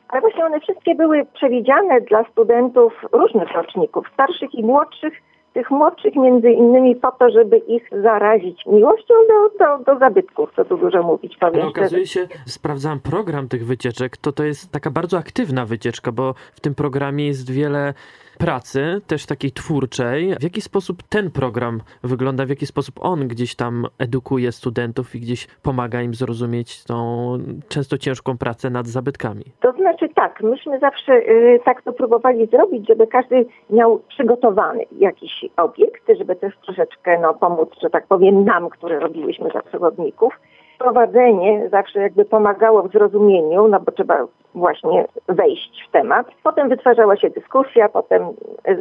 Ale 0.09 0.21
właśnie 0.21 0.45
one 0.45 0.59
wszystkie 0.59 0.95
były 0.95 1.25
przewidziane 1.33 2.01
dla 2.01 2.23
studentów 2.23 2.93
różnych 3.11 3.51
roczników, 3.51 4.07
starszych 4.13 4.53
i 4.53 4.63
młodszych, 4.63 5.13
tych 5.57 5.71
młodszych 5.71 6.15
między 6.15 6.51
innymi 6.51 6.95
po 6.95 7.11
to, 7.11 7.29
żeby 7.29 7.57
ich 7.57 7.89
zarazić 8.03 8.65
miłością 8.65 9.13
do, 9.27 9.65
do, 9.65 9.93
do 9.93 9.99
zabytków, 9.99 10.49
co 10.55 10.65
tu 10.65 10.77
dużo 10.77 11.03
mówić. 11.03 11.37
Powiem 11.37 11.61
Ale 11.61 11.69
okazuje 11.69 12.07
się, 12.07 12.27
sprawdzałam 12.45 12.99
program 12.99 13.47
tych 13.47 13.65
wycieczek, 13.65 14.17
to 14.17 14.31
to 14.31 14.43
jest 14.43 14.71
taka 14.71 14.91
bardzo 14.91 15.17
aktywna 15.17 15.65
wycieczka, 15.65 16.11
bo 16.11 16.33
w 16.53 16.59
tym 16.59 16.75
programie 16.75 17.27
jest 17.27 17.51
wiele 17.51 17.93
pracy, 18.37 19.01
też 19.07 19.25
takiej 19.25 19.51
twórczej. 19.51 20.35
W 20.39 20.43
jaki 20.43 20.61
sposób 20.61 21.03
ten 21.09 21.31
program 21.31 21.81
wygląda, 22.03 22.45
w 22.45 22.49
jaki 22.49 22.65
sposób 22.65 22.95
on 23.01 23.27
gdzieś 23.27 23.55
tam 23.55 23.85
edukuje 23.99 24.51
studentów 24.51 25.15
i 25.15 25.19
gdzieś 25.19 25.47
pomaga 25.47 26.01
im 26.01 26.13
zrozumieć 26.13 26.83
tą 26.83 27.37
często 27.67 27.97
ciężką 27.97 28.37
pracę 28.37 28.69
nad 28.69 28.87
zabytkami? 28.87 29.43
To 29.59 29.71
znaczy 29.71 30.09
tak, 30.15 30.41
myśmy 30.43 30.79
zawsze 30.79 31.13
y, 31.13 31.59
tak 31.65 31.81
to 31.81 31.93
próbowali 31.93 32.47
zrobić, 32.47 32.87
żeby 32.87 33.07
każdy 33.07 33.45
miał 33.69 33.99
przygotowany 34.07 34.85
jakiś 34.91 35.45
obiekt, 35.57 36.03
żeby 36.17 36.35
też 36.35 36.53
troszeczkę 36.65 37.19
no, 37.21 37.33
pomóc, 37.33 37.69
że 37.81 37.89
tak 37.89 38.07
powiem, 38.07 38.45
nam, 38.45 38.69
które 38.69 38.99
robiłyśmy 38.99 39.49
za 39.53 39.61
przewodników 39.61 40.33
prowadzenie 40.77 41.69
zawsze 41.69 41.99
jakby 41.99 42.25
pomagało 42.25 42.83
w 42.83 42.91
zrozumieniu, 42.91 43.67
no 43.67 43.79
bo 43.79 43.91
trzeba 43.91 44.27
właśnie 44.55 45.05
wejść 45.27 45.87
w 45.87 45.91
temat. 45.91 46.27
Potem 46.43 46.69
wytwarzała 46.69 47.17
się 47.17 47.29
dyskusja, 47.29 47.89
potem 47.89 48.21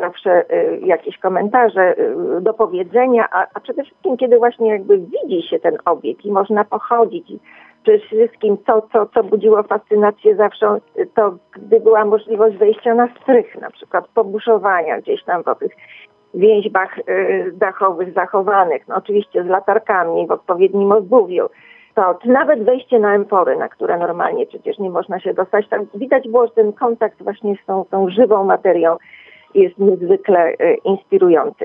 zawsze 0.00 0.44
y, 0.50 0.80
jakieś 0.80 1.18
komentarze, 1.18 1.94
y, 1.98 2.40
do 2.40 2.54
powiedzenia, 2.54 3.28
a, 3.32 3.46
a 3.54 3.60
przede 3.60 3.82
wszystkim 3.84 4.16
kiedy 4.16 4.38
właśnie 4.38 4.70
jakby 4.70 4.98
widzi 4.98 5.48
się 5.48 5.58
ten 5.58 5.78
obiekt 5.84 6.24
i 6.24 6.32
można 6.32 6.64
pochodzić 6.64 7.32
przede 7.82 7.98
wszystkim 7.98 8.56
to, 8.58 8.82
co, 8.92 9.06
co 9.06 9.24
budziło 9.24 9.62
fascynację 9.62 10.36
zawsze, 10.36 10.78
to 11.14 11.34
gdy 11.52 11.80
była 11.80 12.04
możliwość 12.04 12.56
wejścia 12.56 12.94
na 12.94 13.08
strych, 13.22 13.60
na 13.60 13.70
przykład 13.70 14.08
pobuszowania 14.08 15.00
gdzieś 15.00 15.24
tam 15.24 15.42
w 15.42 15.58
tych 15.58 15.72
więźbach 16.34 16.98
y, 16.98 17.52
dachowych 17.54 18.12
zachowanych, 18.12 18.88
no 18.88 18.96
oczywiście 18.96 19.44
z 19.44 19.46
latarkami 19.46 20.26
w 20.26 20.30
odpowiednim 20.30 20.92
odbuwiu 20.92 21.48
to, 21.96 22.14
czy 22.22 22.28
nawet 22.28 22.64
wejście 22.64 22.98
na 22.98 23.14
empory, 23.14 23.56
na 23.56 23.68
które 23.68 23.98
normalnie 23.98 24.46
przecież 24.46 24.78
nie 24.78 24.90
można 24.90 25.20
się 25.20 25.34
dostać, 25.34 25.68
tam 25.68 25.86
widać 25.94 26.28
było, 26.28 26.46
że 26.46 26.52
ten 26.52 26.72
kontakt 26.72 27.22
właśnie 27.22 27.56
z 27.62 27.66
tą, 27.66 27.84
tą 27.90 28.10
żywą 28.10 28.44
materią 28.44 28.96
jest 29.54 29.78
niezwykle 29.78 30.38
e, 30.38 30.74
inspirujący. 30.74 31.64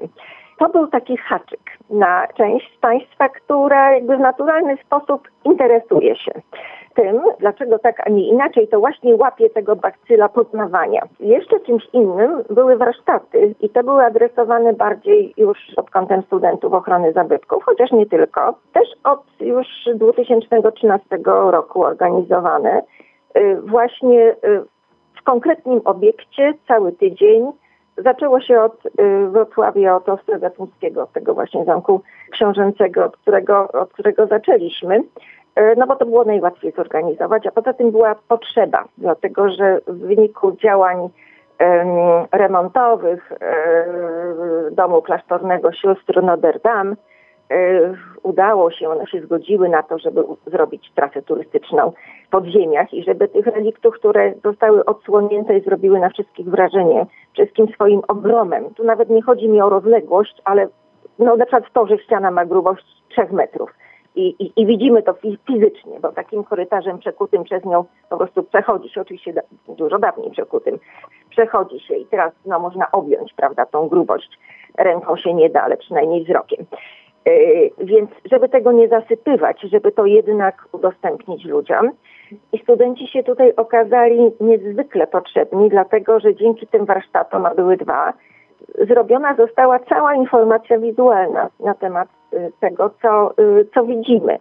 To 0.61 0.69
był 0.69 0.87
taki 0.87 1.17
haczyk 1.17 1.77
na 1.89 2.27
część 2.27 2.77
Państwa, 2.81 3.29
która 3.29 3.93
jakby 3.93 4.17
w 4.17 4.19
naturalny 4.19 4.77
sposób 4.85 5.27
interesuje 5.45 6.15
się 6.15 6.31
tym, 6.95 7.21
dlaczego 7.39 7.79
tak, 7.79 8.07
a 8.07 8.09
nie 8.09 8.27
inaczej, 8.27 8.67
to 8.67 8.79
właśnie 8.79 9.15
łapie 9.15 9.49
tego 9.49 9.75
bakcyla 9.75 10.29
poznawania. 10.29 11.01
Jeszcze 11.19 11.59
czymś 11.59 11.83
innym 11.93 12.43
były 12.49 12.77
warsztaty 12.77 13.55
i 13.61 13.69
te 13.69 13.83
były 13.83 14.05
adresowane 14.05 14.73
bardziej 14.73 15.33
już 15.37 15.57
pod 15.75 15.89
kątem 15.89 16.21
studentów 16.21 16.73
ochrony 16.73 17.13
zabytków, 17.13 17.63
chociaż 17.63 17.91
nie 17.91 18.05
tylko. 18.05 18.55
Też 18.73 18.87
od 19.03 19.23
już 19.39 19.67
2013 19.95 21.17
roku 21.25 21.83
organizowane 21.83 22.81
y, 23.37 23.61
właśnie 23.61 24.35
y, 24.43 24.63
w 25.19 25.23
konkretnym 25.23 25.81
obiekcie 25.85 26.53
cały 26.67 26.91
tydzień. 26.91 27.51
Zaczęło 27.97 28.41
się 28.41 28.61
od 28.61 28.85
y, 28.85 28.89
Wrocławia, 29.29 29.95
od 29.95 30.09
Ostrogatnickiego, 30.09 31.03
od 31.03 31.11
tego 31.11 31.33
właśnie 31.33 31.65
zamku 31.65 32.01
książęcego, 32.31 33.05
od 33.05 33.17
którego, 33.17 33.67
od 33.71 33.93
którego 33.93 34.27
zaczęliśmy. 34.27 35.03
E, 35.55 35.75
no 35.75 35.87
bo 35.87 35.95
to 35.95 36.05
było 36.05 36.23
najłatwiej 36.23 36.71
zorganizować, 36.71 37.47
a 37.47 37.51
poza 37.51 37.73
tym 37.73 37.91
była 37.91 38.15
potrzeba, 38.27 38.85
dlatego 38.97 39.49
że 39.49 39.79
w 39.87 39.99
wyniku 39.99 40.51
działań 40.51 41.09
remontowych 42.31 43.31
e, 43.31 43.85
domu 44.71 45.01
klasztornego 45.01 45.71
sióstr 45.71 46.23
Notre 46.23 46.59
Dame 46.59 46.95
udało 48.23 48.71
się, 48.71 48.89
one 48.89 49.07
się 49.07 49.21
zgodziły 49.21 49.69
na 49.69 49.83
to, 49.83 49.97
żeby 49.97 50.23
zrobić 50.47 50.91
trasę 50.95 51.21
turystyczną 51.21 51.91
w 52.27 52.29
podziemiach 52.29 52.93
i 52.93 53.03
żeby 53.03 53.27
tych 53.27 53.45
reliktów, 53.45 53.95
które 53.95 54.33
zostały 54.43 54.85
odsłonięte 54.85 55.57
i 55.57 55.63
zrobiły 55.63 55.99
na 55.99 56.09
wszystkich 56.09 56.49
wrażenie, 56.49 57.05
wszystkim 57.33 57.67
swoim 57.67 58.01
ogromem. 58.07 58.73
Tu 58.73 58.83
nawet 58.83 59.09
nie 59.09 59.21
chodzi 59.21 59.49
mi 59.49 59.61
o 59.61 59.69
rozległość, 59.69 60.41
ale 60.45 60.67
no 61.19 61.35
na 61.35 61.45
przykład 61.45 61.73
to, 61.73 61.87
że 61.87 61.97
ściana 61.97 62.31
ma 62.31 62.45
grubość 62.45 62.85
3 63.09 63.21
metrów 63.31 63.71
i, 64.15 64.35
i, 64.39 64.61
i, 64.61 64.65
widzimy 64.65 65.03
to 65.03 65.13
fizycznie, 65.47 65.99
bo 65.99 66.11
takim 66.11 66.43
korytarzem 66.43 66.99
przekutym 66.99 67.43
przez 67.43 67.65
nią 67.65 67.85
po 68.09 68.17
prostu 68.17 68.43
przechodzi 68.43 68.89
się, 68.89 69.01
oczywiście 69.01 69.33
dużo 69.67 69.99
dawniej 69.99 70.31
przekutym, 70.31 70.79
przechodzi 71.29 71.79
się 71.79 71.95
i 71.95 72.05
teraz 72.05 72.33
no, 72.45 72.59
można 72.59 72.91
objąć, 72.91 73.33
prawda, 73.33 73.65
tą 73.65 73.87
grubość. 73.87 74.39
Ręką 74.77 75.17
się 75.17 75.33
nie 75.33 75.49
da, 75.49 75.63
ale 75.63 75.77
przynajmniej 75.77 76.23
wzrokiem. 76.23 76.65
Yy, 77.25 77.71
więc 77.77 78.09
żeby 78.31 78.49
tego 78.49 78.71
nie 78.71 78.87
zasypywać, 78.87 79.61
żeby 79.61 79.91
to 79.91 80.05
jednak 80.05 80.65
udostępnić 80.71 81.45
ludziom. 81.45 81.91
I 82.53 82.59
studenci 82.59 83.07
się 83.07 83.23
tutaj 83.23 83.55
okazali 83.55 84.31
niezwykle 84.39 85.07
potrzebni, 85.07 85.69
dlatego 85.69 86.19
że 86.19 86.35
dzięki 86.35 86.67
tym 86.67 86.85
warsztatom, 86.85 87.45
a 87.45 87.55
były 87.55 87.77
dwa, 87.77 88.13
zrobiona 88.87 89.35
została 89.35 89.79
cała 89.79 90.15
informacja 90.15 90.79
wizualna 90.79 91.49
na 91.59 91.73
temat 91.73 92.07
y, 92.33 92.51
tego, 92.59 92.91
co, 93.01 93.33
y, 93.39 93.67
co 93.73 93.85
widzimy. 93.85 94.37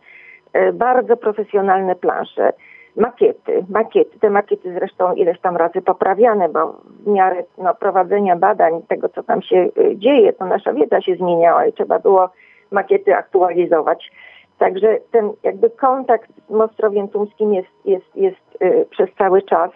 Bardzo 0.72 1.16
profesjonalne 1.16 1.94
plansze, 1.94 2.52
makiety, 2.96 3.64
makiety. 3.68 4.18
Te 4.18 4.30
makiety 4.30 4.75
zresztą 4.75 5.14
ileś 5.14 5.40
tam 5.40 5.56
razy 5.56 5.82
poprawiane, 5.82 6.49
bo 6.49 6.80
w 7.04 7.06
miarę 7.06 7.42
no, 7.58 7.75
prowadzenia 7.75 8.37
badań, 8.37 8.82
tego 8.88 9.08
co 9.08 9.22
tam 9.22 9.42
się 9.42 9.68
dzieje, 9.94 10.32
to 10.32 10.46
nasza 10.46 10.72
wiedza 10.72 11.00
się 11.00 11.16
zmieniała 11.16 11.66
i 11.66 11.72
trzeba 11.72 11.99
było 11.99 12.30
makiety 12.71 13.15
aktualizować. 13.17 14.11
Także 14.59 14.99
ten 15.12 15.33
jakby 15.43 15.71
kontakt 15.71 16.31
z 16.49 16.50
Mostrowiem 16.50 17.09
Tumskim 17.09 17.55
jest, 17.55 17.69
jest, 17.85 18.17
jest 18.17 18.62
y, 18.62 18.87
przez 18.91 19.09
cały 19.19 19.43
czas. 19.43 19.71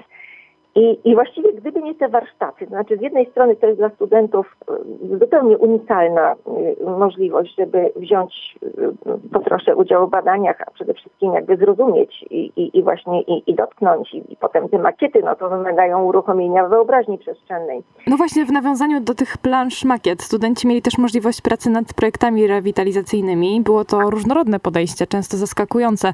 I, 0.75 0.99
I 1.05 1.15
właściwie 1.15 1.53
gdyby 1.53 1.83
nie 1.83 1.95
te 1.95 2.09
warsztaty, 2.09 2.65
to 2.65 2.71
znaczy 2.71 2.97
z 2.97 3.01
jednej 3.01 3.31
strony 3.31 3.57
to 3.57 3.67
jest 3.67 3.79
dla 3.79 3.91
studentów 3.91 4.57
e, 4.69 5.19
zupełnie 5.19 5.59
unikalna 5.59 6.33
e, 6.33 6.91
możliwość, 6.91 7.55
żeby 7.57 7.93
wziąć 7.97 8.59
e, 9.07 9.19
po 9.33 9.41
trosze 9.41 9.77
udział 9.77 10.07
w 10.07 10.11
badaniach, 10.11 10.61
a 10.67 10.71
przede 10.71 10.95
wszystkim 10.95 11.33
jakby 11.33 11.57
zrozumieć 11.57 12.25
i, 12.31 12.53
i, 12.57 12.79
i 12.79 12.83
właśnie 12.83 13.23
i, 13.23 13.51
i 13.51 13.55
dotknąć 13.55 14.15
i, 14.15 14.37
potem 14.41 14.69
te 14.69 14.79
makiety, 14.79 15.23
no 15.25 15.37
to 15.37 15.49
wymagają 15.49 16.05
uruchomienia 16.05 16.69
wyobraźni 16.69 17.19
przestrzennej. 17.19 17.83
No 18.07 18.17
właśnie 18.17 18.45
w 18.45 18.53
nawiązaniu 18.53 19.01
do 19.01 19.15
tych 19.15 19.39
plansz 19.39 19.85
makiet 19.85 20.23
studenci 20.23 20.69
mieli 20.69 20.83
też 20.83 20.99
możliwość 20.99 21.41
pracy 21.41 21.71
nad 21.71 21.95
projektami 21.95 22.47
rewitalizacyjnymi. 22.47 23.61
Było 23.61 23.85
to 23.85 24.11
różnorodne 24.11 24.61
podejście, 24.61 25.07
często 25.07 25.37
zaskakujące 25.37 26.13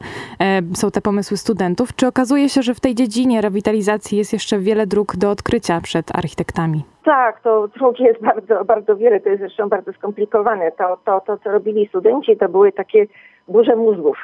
są 0.75 0.91
te 0.91 1.01
pomysły 1.01 1.37
studentów. 1.37 1.97
Czy 1.97 2.07
okazuje 2.07 2.49
się, 2.49 2.63
że 2.63 2.75
w 2.75 2.81
tej 2.81 2.95
dziedzinie 2.95 3.41
rewitalizacji 3.41 4.19
jest 4.19 4.33
jeszcze 4.33 4.50
jeszcze 4.53 4.65
wiele 4.65 4.87
dróg 4.87 5.17
do 5.17 5.31
odkrycia 5.31 5.81
przed 5.81 6.17
architektami. 6.17 6.85
Tak, 7.05 7.41
to 7.41 7.69
dróg 7.69 8.01
jest 8.01 8.21
bardzo, 8.23 8.65
bardzo 8.65 8.97
wiele, 8.97 9.21
to 9.21 9.29
jest 9.29 9.41
zresztą 9.41 9.69
bardzo 9.69 9.93
skomplikowane. 9.93 10.73
To, 10.73 10.99
to, 11.05 11.21
to, 11.21 11.39
co 11.39 11.51
robili 11.51 11.89
studenci, 11.89 12.37
to 12.37 12.49
były 12.49 12.73
takie 12.73 13.07
burze 13.49 13.77
mózgów, 13.77 14.17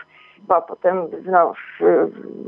bo 0.48 0.62
potem 0.62 0.96
znów 1.24 1.58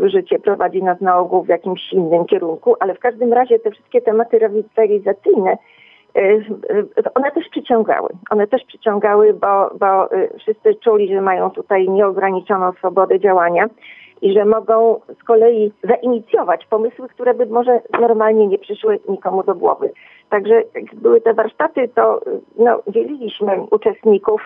życie 0.00 0.38
prowadzi 0.38 0.82
nas 0.82 1.00
na 1.00 1.18
ogół 1.18 1.42
w 1.42 1.48
jakimś 1.48 1.92
innym 1.92 2.24
kierunku, 2.24 2.76
ale 2.80 2.94
w 2.94 2.98
każdym 2.98 3.32
razie 3.32 3.58
te 3.58 3.70
wszystkie 3.70 4.00
tematy 4.00 4.38
rewitalizacyjne, 4.38 5.56
y, 6.16 6.20
y, 6.20 7.14
one 7.14 7.30
też 7.30 7.48
przyciągały. 7.48 8.08
One 8.30 8.46
też 8.46 8.64
przyciągały, 8.64 9.34
bo, 9.34 9.70
bo 9.80 10.12
y, 10.12 10.30
wszyscy 10.38 10.74
czuli, 10.74 11.08
że 11.14 11.20
mają 11.20 11.50
tutaj 11.50 11.88
nieograniczoną 11.88 12.72
swobodę 12.72 13.20
działania 13.20 13.68
i 14.22 14.32
że 14.32 14.44
mogą 14.44 15.00
z 15.20 15.24
kolei 15.24 15.72
zainicjować 15.84 16.66
pomysły, 16.66 17.08
które 17.08 17.34
by 17.34 17.46
może 17.46 17.80
normalnie 18.00 18.46
nie 18.46 18.58
przyszły 18.58 18.98
nikomu 19.08 19.42
do 19.42 19.54
głowy. 19.54 19.90
Także 20.30 20.54
jak 20.74 20.94
były 20.94 21.20
te 21.20 21.34
warsztaty, 21.34 21.88
to 21.94 22.20
no, 22.58 22.82
dzieliliśmy 22.88 23.66
uczestników 23.70 24.40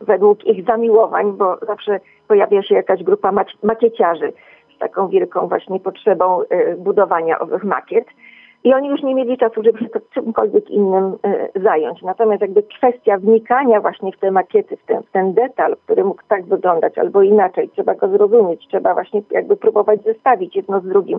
według 0.00 0.44
ich 0.44 0.64
zamiłowań, 0.64 1.32
bo 1.32 1.56
zawsze 1.66 2.00
pojawia 2.28 2.62
się 2.62 2.74
jakaś 2.74 3.02
grupa 3.02 3.32
makieciarzy 3.62 4.32
z 4.76 4.78
taką 4.78 5.08
wielką 5.08 5.48
właśnie 5.48 5.80
potrzebą 5.80 6.42
y, 6.42 6.76
budowania 6.78 7.38
owych 7.38 7.64
makiet 7.64 8.06
i 8.64 8.74
oni 8.74 8.88
już 8.88 9.02
nie 9.02 9.14
mieli 9.14 9.38
czasu, 9.38 9.62
żeby 9.62 9.78
się 9.78 9.88
to 9.88 10.00
czymkolwiek 10.14 10.70
innym 10.70 11.16
y, 11.54 11.60
zająć. 11.60 12.02
Natomiast 12.02 12.42
jakby 12.42 12.62
kwestia 12.62 13.18
wnikania 13.18 13.80
właśnie 13.80 14.12
w 14.12 14.18
te 14.18 14.30
makiety, 14.30 14.76
w 14.76 14.86
ten, 14.86 15.02
w 15.02 15.10
ten 15.10 15.34
detal, 15.34 15.76
który 15.84 16.04
mógł 16.04 16.22
tak 16.28 16.44
wyglądać 16.44 16.98
albo 16.98 17.22
inaczej, 17.22 17.68
trzeba 17.68 17.94
go 17.94 18.08
zrozumieć, 18.08 18.66
trzeba 18.68 18.94
właśnie 18.94 19.22
jakby 19.30 19.56
próbować 19.56 20.02
zestawić 20.02 20.56
jedno 20.56 20.80
z 20.80 20.84
drugim. 20.84 21.18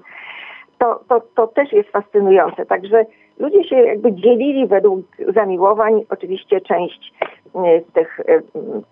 To, 0.77 0.99
to, 1.09 1.21
to 1.35 1.47
też 1.47 1.73
jest 1.73 1.89
fascynujące. 1.89 2.65
Także 2.65 3.05
ludzie 3.39 3.63
się 3.63 3.75
jakby 3.75 4.13
dzielili 4.13 4.67
według 4.67 5.05
zamiłowań. 5.35 6.01
Oczywiście 6.09 6.61
część 6.61 7.13
z 7.55 7.93
tych 7.93 8.19
y, 8.19 8.43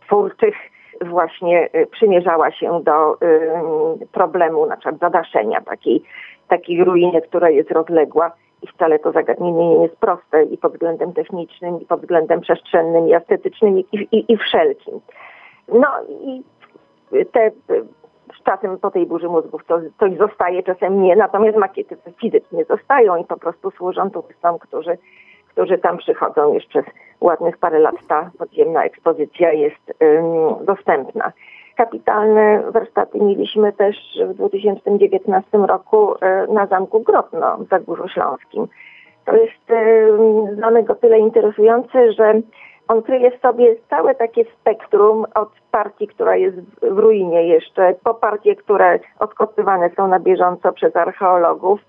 twórczych 0.06 0.56
właśnie 1.06 1.70
przymierzała 1.92 2.52
się 2.52 2.84
do 2.84 3.18
problemu 4.12 4.66
na 4.66 4.78
przykład 4.78 5.00
zadaszenia 5.00 5.62
takiej 5.62 6.04
takiej 6.48 6.84
ruiny, 6.84 7.22
która 7.22 7.50
jest 7.50 7.72
rozległa 7.72 8.32
i 8.62 8.68
wcale 8.68 9.00
to 9.00 9.12
zagadnienie 9.12 9.68
nie 9.68 9.84
jest 9.84 9.98
proste 9.98 10.44
i 10.44 10.58
pod 10.58 10.74
względem 10.74 11.14
technicznym, 11.14 11.82
i 11.82 11.86
pod 11.86 12.02
względem 12.02 12.42
przestrzennym, 12.42 13.10
i 13.10 13.14
estetycznym, 13.14 13.80
i, 13.80 13.86
i, 13.92 14.34
i 14.34 14.38
wszelkim. 14.38 15.00
No 15.68 15.88
i 16.10 16.44
te 17.32 17.52
czasem 18.48 18.78
po 18.78 18.92
tej 18.92 19.06
burzy 19.06 19.30
mózgów 19.30 19.66
to, 19.66 19.80
coś 20.00 20.18
zostaje, 20.18 20.64
czasem 20.64 21.02
nie, 21.02 21.16
natomiast 21.16 21.58
makiety 21.58 21.98
fizycznie 22.22 22.66
zostają 22.66 23.16
i 23.16 23.26
po 23.26 23.38
prostu 23.38 23.72
służą 23.72 24.12
turystom, 24.12 24.60
którzy, 24.60 24.98
którzy 25.48 25.78
tam 25.78 25.98
przychodzą 25.98 26.54
już 26.54 26.66
przez 26.66 26.86
ładnych 27.22 27.58
parę 27.58 27.80
lat. 27.80 27.96
Ta 28.08 28.32
podziemna 28.38 28.84
ekspozycja 28.84 29.52
jest 29.54 29.94
dostępna 30.66 31.32
kapitalne 31.78 32.64
warsztaty 32.72 33.20
mieliśmy 33.20 33.74
też 33.74 33.96
w 34.30 34.34
2019 34.34 35.58
roku 35.58 36.16
e, 36.22 36.48
na 36.48 36.66
Zamku 36.66 37.00
Grotno 37.00 37.58
w 37.58 37.70
Zagórzu 37.70 38.08
Śląskim. 38.08 38.68
To 39.26 39.36
jest 39.36 39.72
e, 39.72 40.56
danego 40.56 40.96
tyle 40.96 41.20
interesujący, 41.20 42.14
że 42.14 42.42
on 42.88 43.02
kryje 43.02 43.32
w 43.32 43.42
sobie 43.42 43.76
całe 43.90 44.16
takie 44.16 44.46
spektrum 44.62 45.26
od 45.36 45.50
partii, 45.72 46.08
która 46.08 46.36
jest 46.36 46.58
w 46.82 46.98
ruinie 46.98 47.48
jeszcze, 47.48 47.96
po 48.04 48.14
partie, 48.14 48.56
które 48.56 49.00
odkopywane 49.20 49.90
są 49.90 50.08
na 50.08 50.20
bieżąco 50.20 50.74
przez 50.74 50.96
archeologów, 50.96 51.80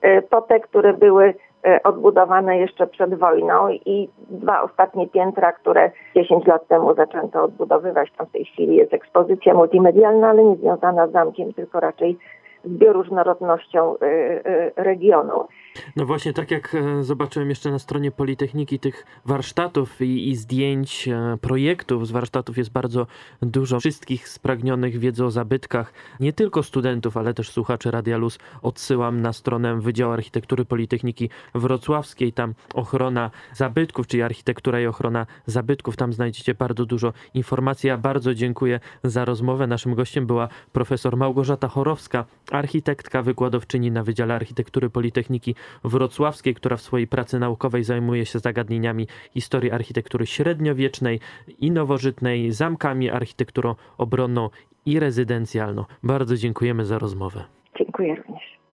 e, 0.00 0.22
po 0.22 0.40
te, 0.42 0.60
które 0.60 0.92
były 0.92 1.34
odbudowane 1.84 2.58
jeszcze 2.58 2.86
przed 2.86 3.14
wojną 3.14 3.68
i 3.68 4.08
dwa 4.30 4.62
ostatnie 4.62 5.08
piętra, 5.08 5.52
które 5.52 5.90
10 6.16 6.46
lat 6.46 6.68
temu 6.68 6.94
zaczęto 6.94 7.42
odbudowywać. 7.42 8.12
Tam 8.18 8.26
w 8.26 8.32
tej 8.32 8.44
chwili 8.44 8.76
jest 8.76 8.94
ekspozycja 8.94 9.54
multimedialna, 9.54 10.28
ale 10.28 10.44
nie 10.44 10.56
związana 10.56 11.06
z 11.06 11.12
zamkiem, 11.12 11.52
tylko 11.52 11.80
raczej 11.80 12.18
bioróżnorodnością 12.66 13.98
e, 13.98 14.06
e, 14.06 14.84
regionu. 14.84 15.48
No 15.96 16.06
właśnie, 16.06 16.32
tak 16.32 16.50
jak 16.50 16.74
e, 16.74 17.02
zobaczyłem 17.02 17.48
jeszcze 17.48 17.70
na 17.70 17.78
stronie 17.78 18.10
Politechniki 18.10 18.78
tych 18.78 19.06
warsztatów 19.24 20.00
i, 20.00 20.28
i, 20.28 20.36
zdjęć 20.36 21.08
e, 21.08 21.36
projektów 21.40 22.06
z 22.06 22.10
warsztatów 22.10 22.58
jest 22.58 22.72
bardzo 22.72 23.06
dużo. 23.42 23.80
Wszystkich 23.80 24.28
spragnionych 24.28 24.98
wiedzy 24.98 25.24
o 25.24 25.30
zabytkach, 25.30 25.92
nie 26.20 26.32
tylko 26.32 26.62
studentów, 26.62 27.16
ale 27.16 27.34
też 27.34 27.50
słuchaczy 27.50 27.90
Radia 27.90 28.16
Luz 28.16 28.38
odsyłam 28.62 29.20
na 29.22 29.32
stronę 29.32 29.80
Wydziału 29.80 30.12
Architektury 30.12 30.64
Politechniki 30.64 31.30
Wrocławskiej. 31.54 32.32
Tam 32.32 32.54
ochrona 32.74 33.30
zabytków, 33.52 34.06
czyli 34.06 34.22
architektura 34.22 34.80
i 34.80 34.86
ochrona 34.86 35.26
zabytków. 35.46 35.96
Tam 35.96 36.12
znajdziecie 36.12 36.54
bardzo 36.54 36.86
dużo 36.86 37.12
informacji. 37.34 37.88
Ja 37.88 37.98
bardzo 37.98 38.34
dziękuję 38.34 38.80
za 39.04 39.24
rozmowę. 39.24 39.66
Naszym 39.66 39.94
gościem 39.94 40.26
była 40.26 40.48
profesor 40.72 41.16
Małgorzata 41.16 41.68
Chorowska, 41.68 42.24
architektka, 42.54 43.22
wykładowczyni 43.22 43.90
na 43.90 44.02
Wydziale 44.02 44.34
Architektury 44.34 44.90
Politechniki 44.90 45.54
wrocławskiej, 45.84 46.54
która 46.54 46.76
w 46.76 46.82
swojej 46.82 47.06
pracy 47.06 47.38
naukowej 47.38 47.84
zajmuje 47.84 48.26
się 48.26 48.38
zagadnieniami 48.38 49.06
historii 49.34 49.70
architektury 49.70 50.26
średniowiecznej 50.26 51.20
i 51.58 51.70
nowożytnej, 51.70 52.52
zamkami, 52.52 53.10
architekturą 53.10 53.74
obronną 53.98 54.50
i 54.86 55.00
rezydencjalną. 55.00 55.84
Bardzo 56.02 56.36
dziękujemy 56.36 56.84
za 56.84 56.98
rozmowę. 56.98 57.44
Dziękuję 57.78 58.14
również. 58.14 58.53